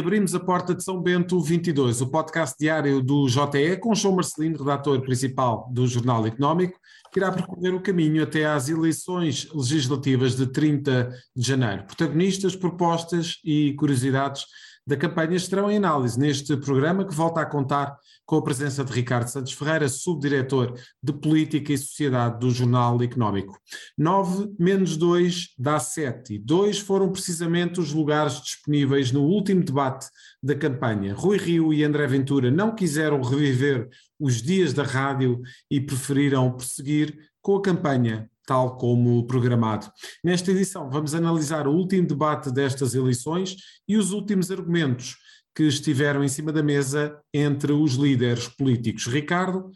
[0.00, 4.56] Reabrimos a porta de São Bento 22, o podcast diário do JE, com João Marcelino,
[4.56, 6.80] redator principal do Jornal Económico,
[7.12, 11.84] que irá percorrer o caminho até às eleições legislativas de 30 de janeiro.
[11.84, 14.46] Protagonistas, propostas e curiosidades
[14.90, 17.96] da campanha estarão em análise neste programa que volta a contar
[18.26, 23.56] com a presença de Ricardo Santos Ferreira, subdiretor de Política e Sociedade do Jornal Económico.
[23.96, 30.08] 9 menos 2 dá 7 e 2 foram precisamente os lugares disponíveis no último debate
[30.42, 31.14] da campanha.
[31.14, 33.88] Rui Rio e André Ventura não quiseram reviver
[34.18, 39.86] os dias da rádio e preferiram prosseguir com a campanha tal como programado.
[40.24, 43.54] Nesta edição, vamos analisar o último debate destas eleições
[43.86, 45.16] e os últimos argumentos
[45.54, 49.06] que estiveram em cima da mesa entre os líderes políticos.
[49.06, 49.70] Ricardo,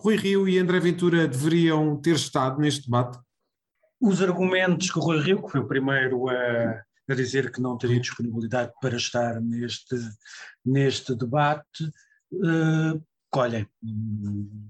[0.00, 3.16] Rui Rio e André Ventura deveriam ter estado neste debate?
[4.00, 7.78] Os argumentos que o Rui Rio, que foi o primeiro a, a dizer que não
[7.78, 9.94] teria disponibilidade para estar neste,
[10.64, 11.84] neste debate,
[12.32, 13.00] uh,
[13.36, 13.66] colhem.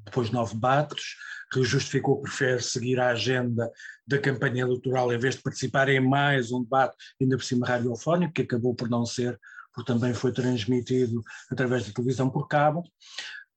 [0.05, 1.15] Depois de nove debates,
[1.55, 3.71] justificou que prefere seguir a agenda
[4.05, 8.33] da campanha eleitoral em vez de participar em mais um debate, ainda por cima radiofónico,
[8.33, 9.39] que acabou por não ser,
[9.73, 12.83] porque também foi transmitido através da televisão por cabo.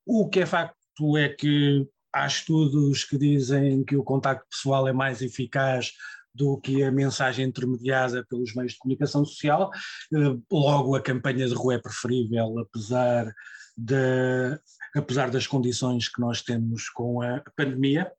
[0.06, 4.94] O que é facto é que há estudos que dizem que o contacto pessoal é
[4.94, 5.92] mais eficaz
[6.36, 9.72] do que a mensagem intermediada pelos meios de comunicação social.
[10.14, 13.34] Eh, logo, a campanha de rua é preferível, apesar
[13.80, 14.60] de,
[14.96, 18.12] apesar das condições que nós temos com a pandemia.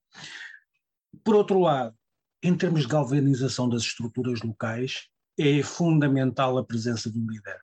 [1.24, 1.94] Por outro lado,
[2.42, 7.58] em termos de galvanização das estruturas locais, é fundamental a presença de um líder.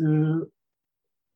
[0.00, 0.46] Eh,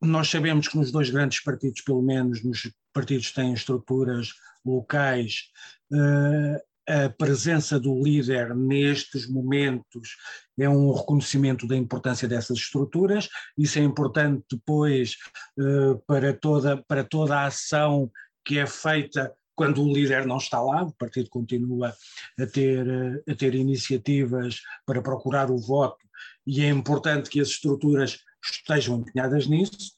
[0.02, 4.32] nós sabemos que nos dois grandes partidos, pelo menos nos partidos que têm estruturas
[4.64, 5.50] locais,
[5.92, 10.16] eh, a presença do líder nestes momentos
[10.58, 15.16] é um reconhecimento da importância dessas estruturas, isso é importante depois
[15.58, 18.10] uh, para, toda, para toda a ação
[18.44, 21.94] que é feita quando o líder não está lá, o partido continua
[22.38, 26.04] a ter, eh, a ter iniciativas para procurar o voto
[26.46, 29.92] e é importante que as estruturas estejam empenhadas nisso.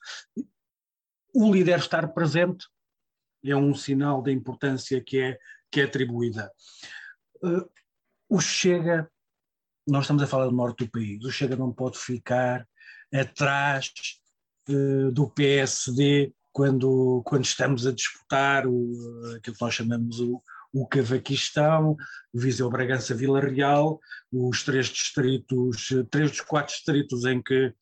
[1.35, 2.67] O líder estar presente
[3.45, 5.39] é um sinal da importância que é
[5.71, 6.51] que é atribuída.
[7.43, 7.69] Uh,
[8.29, 9.11] o Chega,
[9.87, 12.67] nós estamos a falar do norte do país, o Chega não pode ficar
[13.13, 13.93] atrás
[14.69, 20.87] uh, do PSD quando, quando estamos a disputar o, aquilo que nós chamamos o, o
[20.87, 21.97] Cavaquistão,
[22.33, 24.01] Viseu Bragança Vila Real,
[24.33, 27.75] os três distritos, três dos quatro distritos em que,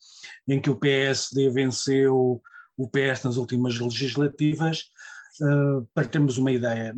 [0.48, 2.42] em que o PSD venceu
[2.76, 4.84] o PS nas últimas legislativas,
[5.40, 6.94] uh, para termos uma ideia,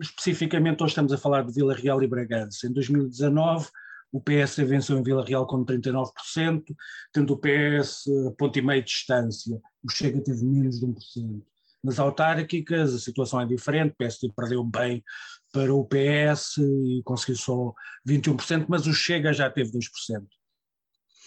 [0.00, 2.66] especificamente hoje estamos a falar de Vila Real e Bragança.
[2.66, 3.68] Em 2019
[4.10, 6.64] o PS venceu em Vila Real com 39%,
[7.12, 9.60] tendo o PS a ponto e meio de distância.
[9.82, 11.42] O Chega teve menos de 1%.
[11.84, 15.04] Nas autárquicas a situação é diferente, o PS perdeu bem
[15.52, 17.74] para o PS e conseguiu só
[18.06, 20.22] 21%, mas o Chega já teve 2%.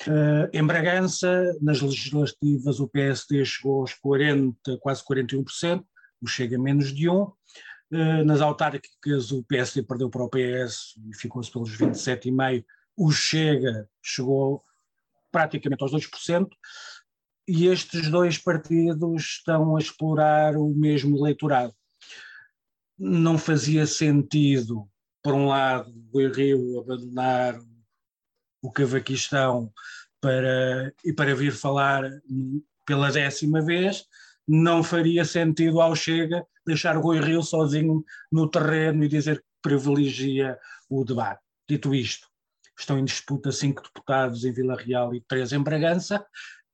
[0.08, 5.84] Uh, em Bragança, nas legislativas, o PSD chegou aos 40, quase 41%,
[6.22, 7.34] o Chega menos de 1%, eh,
[8.26, 12.64] nas autárquicas o PSD perdeu para o PS e ficou-se pelos 27,5%,
[12.98, 14.64] o Chega chegou
[15.32, 16.48] praticamente aos 2%,
[17.48, 21.74] e estes dois partidos estão a explorar o mesmo eleitorado.
[22.98, 24.88] Não fazia sentido,
[25.24, 27.60] por um lado, o Rio abandonar
[28.62, 29.74] o Cavaquistão
[30.20, 32.04] para, e para vir falar
[32.86, 34.06] pela décima vez,
[34.52, 39.46] não faria sentido ao Chega deixar o Rui Rio sozinho no terreno e dizer que
[39.62, 41.40] privilegia o debate.
[41.70, 42.28] Dito isto,
[42.78, 46.26] estão em disputa cinco deputados em Vila Real e três em Bragança.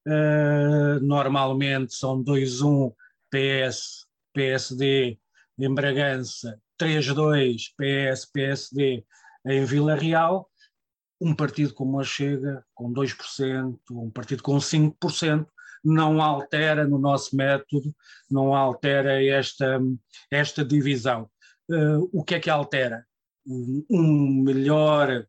[0.07, 2.93] Uh, normalmente são 2-1
[3.29, 5.19] PS, PSD
[5.59, 9.05] em Bragança, 3-2 PS, PSD
[9.45, 10.49] em Vila Real.
[11.21, 15.45] Um partido como a Chega, com 2%, um partido com 5%,
[15.83, 17.93] não altera no nosso método,
[18.29, 19.79] não altera esta,
[20.31, 21.29] esta divisão.
[21.69, 23.05] Uh, o que é que altera?
[23.45, 25.25] Um melhor,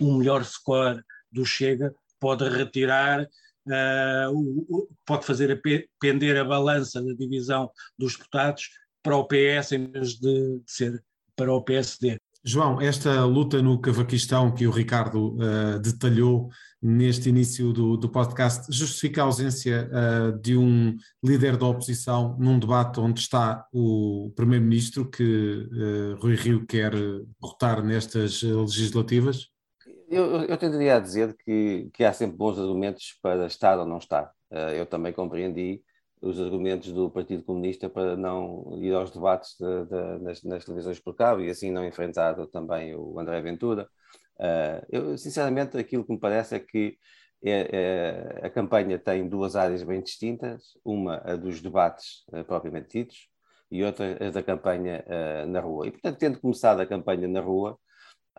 [0.00, 5.60] um melhor score do Chega pode retirar, uh, pode fazer a
[5.98, 8.68] pender a balança da divisão dos deputados
[9.02, 11.02] para o PS em vez de, de ser
[11.34, 12.20] para o PSD.
[12.42, 16.48] João, esta luta no Cavaquistão que o Ricardo uh, detalhou
[16.80, 22.58] neste início do, do podcast justifica a ausência uh, de um líder da oposição num
[22.58, 29.48] debate onde está o Primeiro-Ministro que uh, Rui Rio quer derrotar nestas legislativas?
[30.08, 33.98] Eu, eu tenderia a dizer que, que há sempre bons argumentos para estar ou não
[33.98, 34.32] estar.
[34.76, 35.80] Eu também compreendi
[36.20, 41.00] os argumentos do Partido Comunista para não ir aos debates de, de, nas, nas, televisões
[41.00, 43.88] por cabo e assim não enfrentar também o André Ventura.
[44.38, 46.98] Uh, eu, sinceramente, aquilo que me parece é que
[47.42, 52.98] é, é, a campanha tem duas áreas bem distintas, uma a dos debates uh, propriamente
[52.98, 53.28] ditos
[53.70, 55.86] e outra a da campanha uh, na rua.
[55.86, 57.78] E, portanto, tendo começado a campanha na rua,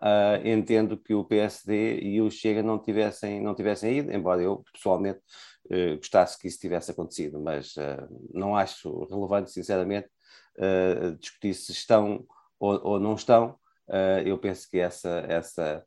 [0.02, 4.64] uh, entendo que o PSD e o Chega não tivessem, não tivessem ido, embora eu,
[4.74, 5.20] pessoalmente,
[5.66, 7.76] uh, gostasse que isso tivesse acontecido, mas
[8.34, 10.10] não acho relevante, sinceramente,
[11.20, 12.26] discutir se estão
[12.60, 13.58] ou, ou não estão.
[14.26, 15.84] eu penso que essa, essa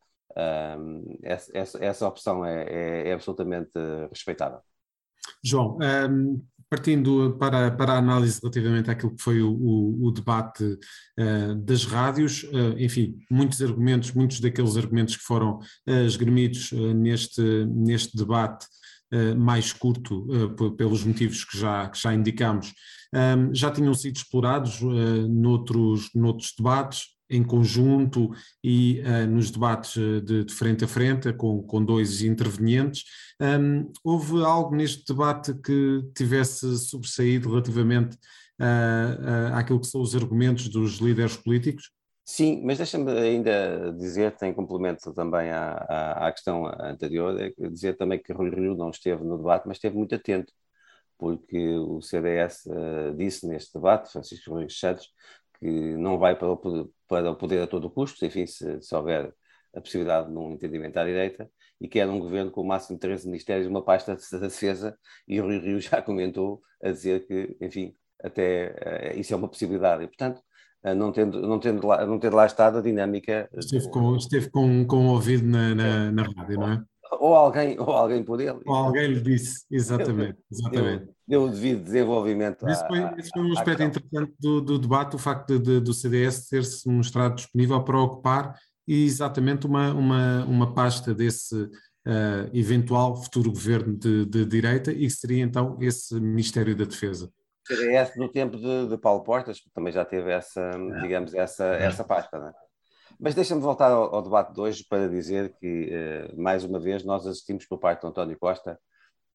[1.23, 3.71] essa, essa, essa, opção é, é, é, absolutamente
[4.11, 4.61] respeitável.
[5.43, 5.79] João,
[6.11, 11.55] um, partindo para, para a análise relativamente àquilo que foi o, o, o debate uh,
[11.57, 18.17] das rádios, uh, enfim, muitos argumentos, muitos daqueles argumentos que foram uh, esgremidos neste, neste
[18.17, 18.67] debate
[19.37, 20.27] mais curto,
[20.77, 22.73] pelos motivos que já, que já indicamos,
[23.15, 28.31] um, já tinham sido explorados noutros, noutros debates, em conjunto
[28.63, 33.05] e uh, nos debates eh, de, de, frente a frente, com, com dois intervenientes.
[33.41, 38.17] Um, houve algo neste debate que tivesse sobressaído relativamente
[38.61, 41.91] uh, uh, àquilo que são os argumentos dos líderes políticos?
[42.27, 47.99] Sim, mas deixa-me ainda dizer, tem complemento também à, à, à, questão anterior, é dizer
[47.99, 50.51] também que Rui Rio não esteve no debate, mas esteve muito atento,
[51.19, 55.09] porque o CDS uh, disse neste debate, Francisco Rodrigues Santos,
[55.59, 59.33] que não vai para o, para o poder a todo custo, enfim, se, se houver
[59.75, 62.97] a possibilidade de um entendimento à direita, e que era um governo com o máximo
[62.97, 64.97] de 13 ministérios, uma pasta de defesa,
[65.27, 69.49] e o Rio Rio já comentou a dizer que, enfim, até uh, isso é uma
[69.49, 70.05] possibilidade.
[70.05, 70.41] E, portanto,
[70.85, 73.49] uh, não, tendo, não, tendo lá, não tendo lá estado a dinâmica...
[73.53, 76.83] Esteve com, esteve com, com o ouvido na, na, na rádio, não é?
[77.19, 78.61] Ou alguém, ou alguém por ele.
[78.67, 80.39] Ou alguém lhe disse, exatamente.
[80.51, 81.14] exatamente.
[81.27, 82.69] Deu, deu devido desenvolvimento.
[82.69, 85.95] Isso foi, isso foi um aspecto interessante do, do, debate, o facto de, de, do
[85.95, 93.51] CDS ter-se mostrado disponível para ocupar exatamente uma, uma, uma pasta desse uh, eventual futuro
[93.51, 97.31] governo de, de direita e que seria então esse Ministério da Defesa.
[97.67, 102.05] CDS no tempo de, de Paulo Portas, que também já teve essa, digamos, essa, essa
[102.05, 102.53] pasta, não é?
[103.19, 107.05] Mas deixa-me voltar ao, ao, debate de hoje para dizer que, eh, mais uma vez,
[107.05, 108.79] nós assistimos por parte de António Costa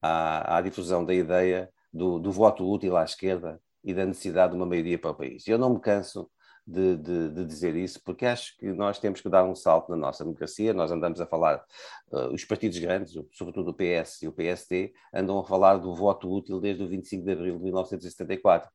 [0.02, 4.56] à, à difusão da ideia do, do, voto útil à esquerda e da necessidade de
[4.56, 5.46] uma maioria para o país.
[5.48, 6.30] Eu não me canso
[6.66, 9.96] de, de, de, dizer isso, porque acho que nós temos que dar um salto na
[9.96, 10.72] nossa democracia.
[10.72, 11.64] Nós andamos a falar,
[12.12, 16.30] uh, os partidos grandes, sobretudo o PS e o PSD, andam a falar do voto
[16.30, 18.70] útil desde o 25 de abril de 1974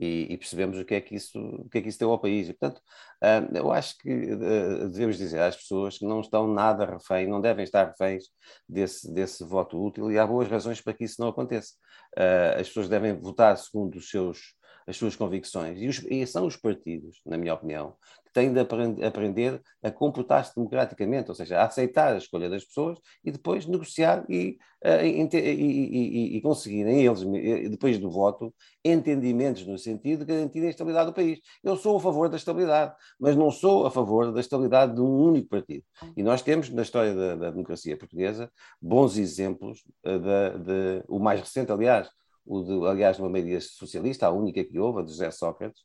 [0.00, 2.18] e, e, percebemos o que é que isso o que é que isso deu ao
[2.18, 2.48] país.
[2.48, 2.80] E, portanto,
[3.22, 7.40] uh, eu acho que uh, devemos dizer às pessoas que não estão nada refém, não
[7.40, 8.24] devem estar reféns
[8.66, 11.74] desse, desse voto útil e há boas razões para que isso não aconteça.
[12.16, 14.54] Uh, as pessoas devem votar segundo os seus
[14.86, 15.80] as suas convicções.
[15.80, 17.94] E, os, e, são os partidos, na minha opinião,
[18.24, 22.64] que têm de aprend, aprender a comportar-se democraticamente, ou seja, a aceitar a escolha das
[22.64, 27.22] pessoas e depois negociar e, uh, e, e conseguirem eles,
[27.70, 31.40] depois do voto, entendimentos no sentido de garantir a estabilidade do país.
[31.62, 35.22] Eu sou a favor da estabilidade, mas não sou a favor da estabilidade de um
[35.22, 35.84] único partido.
[36.16, 38.50] E nós temos, na história da, da democracia portuguesa,
[38.80, 42.08] bons exemplos, uh, de, o mais recente, aliás,
[42.50, 45.82] o de, aliás, de uma maioria socialista, a única que houve, a de José Sócrates,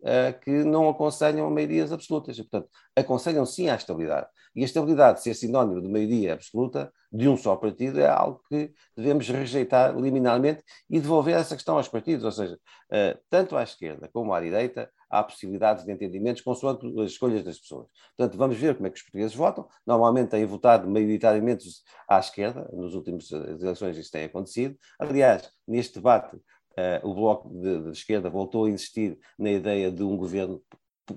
[0.00, 2.38] uh, que não aconselham maiorias absolutas.
[2.38, 4.26] E, portanto, aconselham sim à estabilidade.
[4.54, 8.72] E a estabilidade, ser sinónimo de maioria absoluta de um só partido, é algo que
[8.96, 12.24] devemos rejeitar liminarmente e devolver essa questão aos partidos.
[12.24, 17.12] Ou seja, uh, tanto à esquerda como à direita, há possibilidades de entendimentos consoante as
[17.12, 17.86] escolhas das pessoas.
[18.16, 19.68] Portanto, vamos ver como é que os portugueses votam.
[19.86, 21.68] Normalmente têm votado maioritariamente
[22.08, 24.76] à esquerda, nas últimas eleições isso tem acontecido.
[24.98, 30.02] Aliás, neste debate, uh, o Bloco de, de Esquerda voltou a insistir na ideia de
[30.02, 30.62] um governo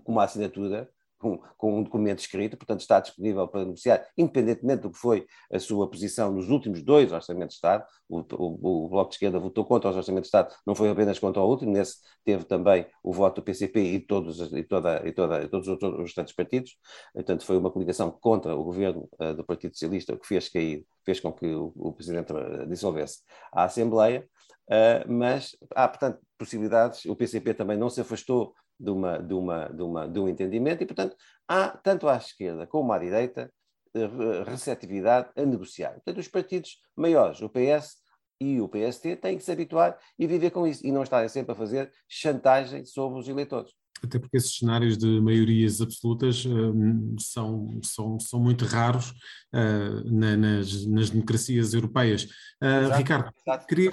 [0.04, 0.90] com uma assinatura
[1.20, 5.60] com, com, um documento escrito, portanto está disponível para negociar, independentemente do que foi a
[5.60, 7.86] sua posição nos últimos dois orçamentos de Estado.
[8.08, 11.20] O, o, o Bloco de Esquerda votou contra os orçamentos de Estado, não foi apenas
[11.20, 15.12] contra o último, nesse teve também o voto do PCP e, todos, e, toda, e,
[15.12, 16.78] toda, e todos os restantes partidos.
[17.14, 20.86] Portanto, foi uma coligação contra o governo uh, do Partido Socialista, o que fez cair,
[21.06, 22.34] fez com que o, o Presidente
[22.68, 23.22] dissolvesse
[23.52, 24.28] a Assembleia.
[24.70, 27.06] Uh, mas há, portanto, possibilidades.
[27.06, 30.82] O PCP também não se afastou de, uma, de, uma, de, uma, de um entendimento
[30.84, 31.16] e, portanto,
[31.48, 33.52] há, tanto à esquerda como à direita,
[33.94, 35.94] eh, receptividade a negociar.
[35.94, 37.98] Portanto, os partidos maiores, o PS
[38.40, 41.52] e o PST, têm que se habituar e viver com isso e não estarem sempre
[41.54, 43.72] a fazer chantagem sobre os eleitores.
[44.04, 49.10] até porque esses cenários de maiorias absolutas uh, são, são, são muito raros
[49.54, 52.24] uh, na, nas, nas, democracias europeias.
[52.62, 53.66] Uh, exato, Ricardo, exato.
[53.66, 53.92] Queria,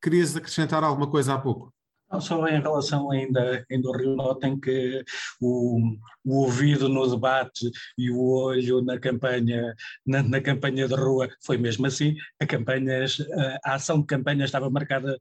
[0.00, 1.72] querias acrescentar alguma coisa há pouco?
[2.20, 5.02] Só em relação ainda, ainda ao Rio, notem que
[5.40, 9.74] o, o ouvido no debate e o olho na campanha,
[10.06, 12.14] na, na, campanha de rua foi mesmo assim.
[12.40, 13.18] A, campanhas,
[13.64, 15.18] a ação de campanha estava marcada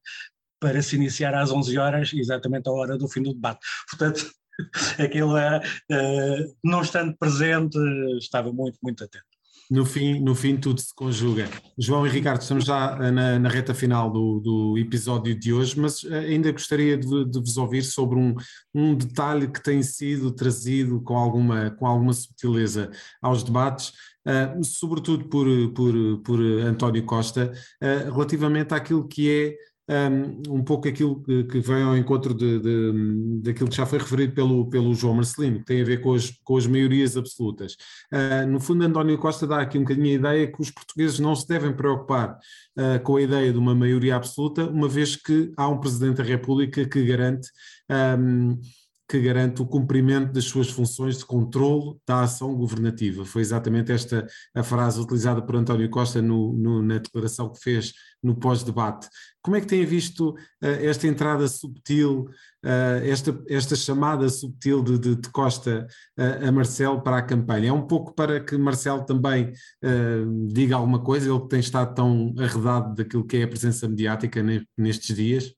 [0.59, 3.59] para se iniciar às 11 horas, exatamente à hora do fim do debate.
[3.89, 4.31] Portanto,
[4.99, 7.77] aquilo, uh, não estando presente,
[8.19, 9.30] estava muito, muito atento.
[9.71, 11.49] No fim, no fim tudo se conjuga.
[11.77, 15.79] João e Ricardo, estamos já eh, na, na reta final do, do, episódio de hoje,
[15.79, 18.35] mas eh, ainda gostaria de, de, vos ouvir sobre um,
[18.75, 23.93] um detalhe que tem sido trazido com alguma, com alguma subtileza aos debates,
[24.27, 29.55] uh, sobretudo por, por, por António Costa, uh, relativamente àquilo que é
[30.49, 34.33] um, pouco aquilo que, que vem ao encontro de, de, daquilo que já foi referido
[34.33, 37.75] pelo, pelo João Marcelino, que tem a ver com as, com as maiorias absolutas.
[38.11, 41.35] Uh, no fundo, António Costa dá aqui um bocadinho a ideia que os portugueses não
[41.35, 42.37] se devem preocupar
[42.77, 46.23] uh, com a ideia de uma maioria absoluta, uma vez que há um Presidente da
[46.23, 47.49] República que garante.
[47.89, 48.59] Um,
[49.11, 53.25] que garante o cumprimento das suas funções de controle da ação governativa.
[53.25, 54.25] Foi exatamente esta
[54.55, 57.91] a frase utilizada por António Costa no, no, na declaração que fez
[58.23, 59.09] no pós-debate.
[59.41, 62.29] Como é que tem visto uh, esta entrada subtil,
[62.63, 65.85] uh, esta, esta chamada subtil de, de, de Costa
[66.17, 67.67] uh, a Marcelo para a campanha?
[67.67, 69.51] É um pouco para que Marcelo também
[70.47, 74.41] diga alguma coisa, ele que tem estado tão arredado daquilo que é a presença mediática
[74.77, 75.53] nestes dias?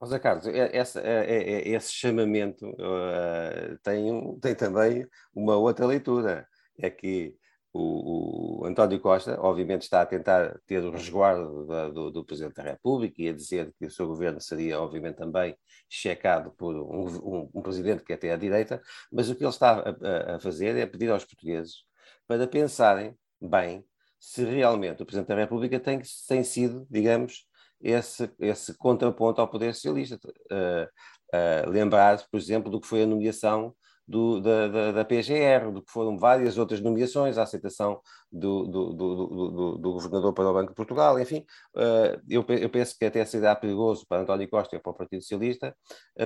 [0.00, 6.46] José Carlos, essa, esse chamamento uh, tem, tem também uma outra leitura.
[6.78, 7.36] É que
[7.72, 12.54] o, o, António Costa, obviamente, está a tentar ter o resguardo da, do, do, Presidente
[12.54, 15.56] da República e a dizer que o seu governo seria, obviamente, também
[15.88, 18.80] checado por um, um, um Presidente que é até à direita,
[19.12, 21.84] mas o que ele está a, a fazer é pedir aos portugueses
[22.26, 23.84] para pensarem bem
[24.18, 27.47] se realmente o Presidente da República tem, tem sido, digamos,
[27.80, 30.18] esse, esse contraponto ao poder socialista.
[30.50, 30.86] Uh,
[31.34, 33.74] uh, lembrar, por exemplo, do que foi a nomeação
[34.06, 38.00] do, da, da, da, PGR, do que foram várias outras nomeações, a aceitação
[38.32, 41.44] do, do, do, do governador para o Banco de Portugal, enfim,
[41.76, 45.20] uh, eu, eu, penso que até será perigoso para António Costa e para o Partido
[45.20, 45.76] Socialista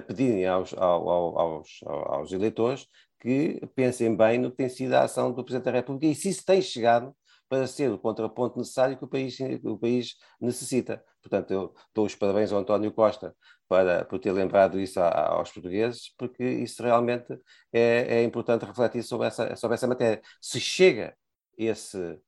[0.07, 2.87] pedirem aos, aos, aos, aos eleitores
[3.21, 6.29] que pensem bem no que tem sido a ação do Presidente da República e se
[6.29, 7.15] isso tem chegado
[7.53, 11.05] para ser o contraponto necessário que o país, o país necessita.
[11.21, 13.37] Portanto, eu dou os parabéns ao António Costa
[13.69, 17.39] para, por ter lembrado isso a, aos portugueses, porque isso realmente
[17.71, 20.23] é, é, importante refletir sobre essa, sobre essa matéria.
[20.41, 21.15] Se chega
[21.59, 22.19] esse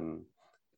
[0.00, 0.26] um,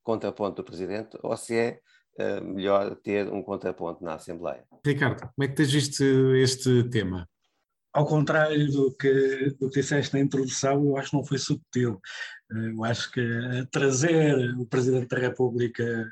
[0.03, 1.81] contraponto do Presidente, ou se é
[2.19, 4.67] uh, melhor ter um contraponto na Assembleia.
[4.85, 7.27] Ricardo, como é que tens visto este tema?
[7.93, 12.01] Ao contrário do que, do que disseste na introdução, eu acho que não foi subtil.
[12.51, 13.23] Eh, eu acho que
[13.71, 16.11] trazer o Presidente da República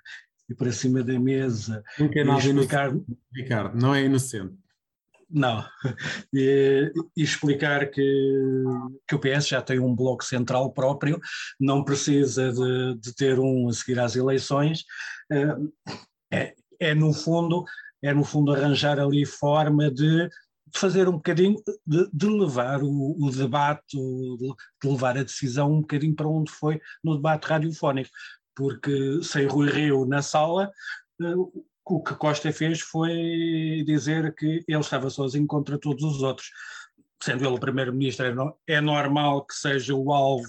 [0.59, 2.93] para cima da mesa Nunca é nada explicar...
[3.35, 4.55] Ricardo, não é inocente.
[5.33, 5.65] Não,
[6.35, 8.65] e, e, explicar que,
[9.07, 11.21] que o PS já tem um bloco central próprio,
[11.59, 14.85] não precisa de, de ter um a seguir às eleições,
[15.31, 15.57] eh,
[16.33, 17.65] é, é no fundo
[18.03, 20.29] é no fundo arranjar ali forma de
[20.75, 25.81] fazer um bocadinho, de, de levar o, o debate, de, de, levar a decisão um
[25.81, 28.11] bocadinho para onde foi no debate radiofónico,
[28.55, 30.71] porque sem Rui Rio na sala,
[31.23, 36.51] uh, o que Costa fez foi dizer que ele estava sozinho contra todos os outros.
[37.23, 40.49] Sendo ele primeiro-ministro, é, no, é, normal que seja o alvo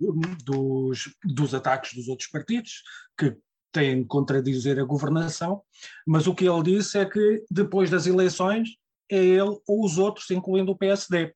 [0.00, 2.82] hum, dos, dos ataques dos outros partidos,
[3.18, 3.36] que
[3.72, 5.62] têm de contradizer a governação,
[6.06, 8.76] mas o que ele disse é que depois das eleições
[9.10, 11.34] é ele ou os outros, incluindo o PSD.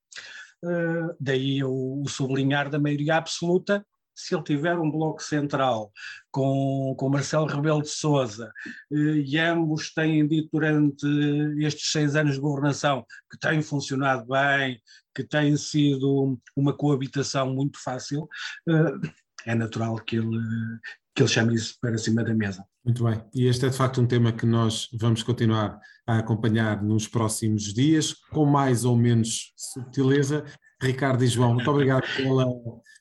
[0.65, 5.93] Uh, eh, daí o, o, sublinhar da maioria absoluta, se ele tiver um bloco central
[6.31, 8.51] com, com Marcelo Rebelo de Sousa,
[8.91, 11.07] uh, e ambos têm dito durante
[11.59, 14.81] estes seis anos de governação que tem funcionado bem,
[15.15, 18.23] que tem sido uma coabitação muito fácil,
[18.69, 19.11] uh,
[19.45, 20.39] é natural que ele,
[21.17, 22.63] que ele chame isso para cima da mesa.
[22.85, 26.83] Muito bem, e este é de facto um tema que nós vamos continuar a acompanhar
[26.83, 30.45] nos próximos dias, com mais ou menos subtileza.
[30.81, 32.45] Ricardo e João, muito obrigado pela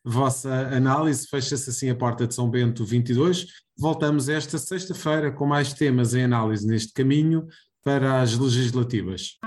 [0.04, 1.28] vossa análise.
[1.28, 3.48] Fecha-se assim a porta de São Bento 22.
[3.78, 7.46] Voltamos esta sexta-feira com mais temas em análise neste caminho
[7.84, 9.38] para as legislativas.